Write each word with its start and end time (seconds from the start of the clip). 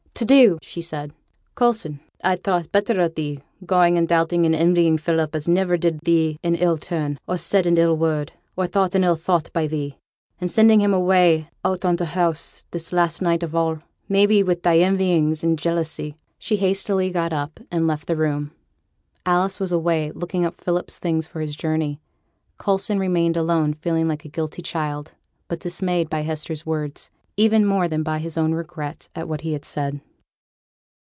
'To 0.13 0.25
do!' 0.25 0.59
she 0.61 0.83
said; 0.83 1.15
'Coulson, 1.55 1.99
I'd 2.23 2.43
thought 2.43 2.71
better 2.71 3.01
of 3.01 3.15
thee, 3.15 3.39
going 3.65 3.97
and 3.97 4.07
doubting 4.07 4.45
and 4.45 4.53
envying 4.53 4.99
Philip, 4.99 5.33
as 5.33 5.47
niver 5.49 5.77
did 5.77 6.01
thee 6.01 6.37
an 6.43 6.53
ill 6.53 6.77
turn, 6.77 7.17
or 7.27 7.37
said 7.37 7.65
an 7.65 7.77
ill 7.79 7.97
word, 7.97 8.31
or 8.55 8.67
thought 8.67 8.93
an 8.93 9.03
ill 9.03 9.15
thought 9.15 9.51
by 9.51 9.65
thee; 9.65 9.97
and 10.39 10.51
sending 10.51 10.79
him 10.79 10.93
away 10.93 11.49
out 11.65 11.83
o' 11.85 11.95
t' 11.95 12.03
house 12.05 12.65
this 12.69 12.93
last 12.93 13.23
night 13.23 13.41
of 13.41 13.55
all, 13.55 13.79
may 14.07 14.27
be, 14.27 14.43
wi' 14.43 14.57
thy 14.61 14.77
envyings 14.77 15.43
and 15.43 15.57
jealousy.' 15.57 16.15
She 16.37 16.57
hastily 16.57 17.09
got 17.09 17.33
up 17.33 17.59
and 17.71 17.87
left 17.87 18.05
the 18.05 18.15
room. 18.17 18.51
Alice 19.25 19.59
was 19.59 19.71
away, 19.71 20.11
looking 20.11 20.45
up 20.45 20.61
Philip's 20.61 20.99
things 20.99 21.25
for 21.25 21.41
his 21.41 21.55
journey. 21.55 21.99
Coulson 22.63 22.99
remained 22.99 23.37
alone, 23.37 23.73
feeling 23.73 24.07
like 24.07 24.23
a 24.23 24.29
guilty 24.29 24.61
child, 24.61 25.13
but 25.47 25.61
dismayed 25.61 26.11
by 26.11 26.21
Hester's 26.21 26.63
words, 26.63 27.09
even 27.37 27.65
more 27.65 27.87
than 27.87 28.03
by 28.03 28.19
his 28.19 28.37
own 28.37 28.53
regret 28.53 29.09
at 29.15 29.27
what 29.27 29.41
he 29.41 29.53
had 29.53 29.65
said. 29.65 29.99